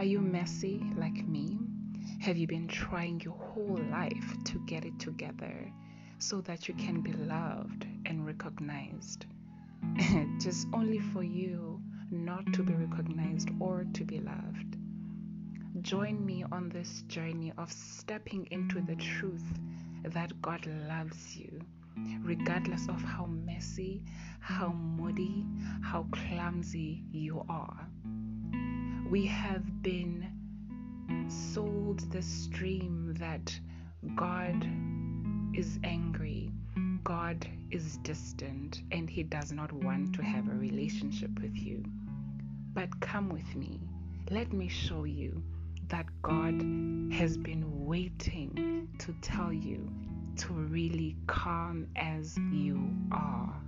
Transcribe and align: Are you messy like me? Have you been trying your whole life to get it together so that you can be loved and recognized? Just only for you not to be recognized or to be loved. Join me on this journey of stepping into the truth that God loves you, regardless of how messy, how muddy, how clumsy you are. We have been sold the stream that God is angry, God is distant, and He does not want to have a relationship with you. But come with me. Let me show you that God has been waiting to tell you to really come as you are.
Are 0.00 0.12
you 0.12 0.20
messy 0.22 0.82
like 0.96 1.28
me? 1.28 1.58
Have 2.20 2.38
you 2.38 2.46
been 2.46 2.66
trying 2.66 3.20
your 3.20 3.34
whole 3.34 3.78
life 3.90 4.42
to 4.44 4.58
get 4.60 4.86
it 4.86 4.98
together 4.98 5.70
so 6.16 6.40
that 6.40 6.66
you 6.66 6.72
can 6.72 7.02
be 7.02 7.12
loved 7.12 7.86
and 8.06 8.24
recognized? 8.24 9.26
Just 10.40 10.68
only 10.72 11.00
for 11.00 11.22
you 11.22 11.82
not 12.10 12.50
to 12.54 12.62
be 12.62 12.72
recognized 12.72 13.50
or 13.60 13.84
to 13.92 14.04
be 14.06 14.20
loved. 14.20 14.78
Join 15.82 16.24
me 16.24 16.46
on 16.50 16.70
this 16.70 17.02
journey 17.06 17.52
of 17.58 17.70
stepping 17.70 18.48
into 18.50 18.80
the 18.80 18.96
truth 18.96 19.44
that 20.04 20.40
God 20.40 20.66
loves 20.88 21.36
you, 21.36 21.60
regardless 22.22 22.88
of 22.88 23.02
how 23.02 23.26
messy, 23.26 24.02
how 24.40 24.68
muddy, 24.68 25.44
how 25.82 26.06
clumsy 26.10 27.04
you 27.12 27.44
are. 27.50 27.86
We 29.10 29.26
have 29.26 29.82
been 29.82 30.24
sold 31.28 32.12
the 32.12 32.22
stream 32.22 33.12
that 33.18 33.58
God 34.14 34.64
is 35.52 35.80
angry, 35.82 36.52
God 37.02 37.44
is 37.72 37.96
distant, 38.04 38.82
and 38.92 39.10
He 39.10 39.24
does 39.24 39.50
not 39.50 39.72
want 39.72 40.14
to 40.14 40.22
have 40.22 40.48
a 40.48 40.54
relationship 40.54 41.30
with 41.42 41.56
you. 41.56 41.84
But 42.72 43.00
come 43.00 43.30
with 43.30 43.56
me. 43.56 43.80
Let 44.30 44.52
me 44.52 44.68
show 44.68 45.02
you 45.02 45.42
that 45.88 46.06
God 46.22 46.62
has 47.12 47.36
been 47.36 47.84
waiting 47.84 48.88
to 49.00 49.12
tell 49.22 49.52
you 49.52 49.90
to 50.36 50.52
really 50.52 51.16
come 51.26 51.88
as 51.96 52.38
you 52.52 52.94
are. 53.10 53.60